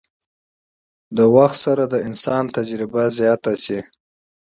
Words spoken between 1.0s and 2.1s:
د وخت سره د